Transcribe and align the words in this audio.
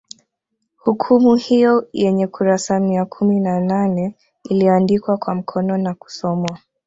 Hukumu 0.77 1.35
hiyo 1.35 1.89
yenye 1.93 2.27
kurasa 2.27 2.79
mia 2.79 3.05
kumi 3.05 3.39
na 3.39 3.59
nane 3.59 4.15
iliyoandikwa 4.49 5.17
kwa 5.17 5.35
mkono 5.35 5.77
nakusomwa 5.77 6.57